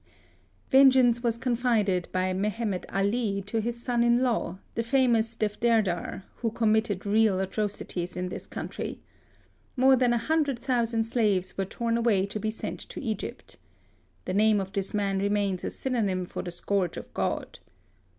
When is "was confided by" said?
1.21-2.33